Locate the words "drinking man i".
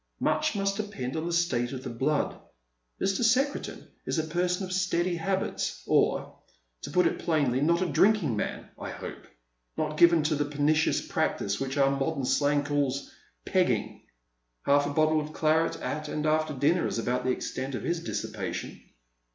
7.85-8.89